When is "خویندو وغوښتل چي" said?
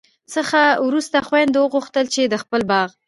1.27-2.23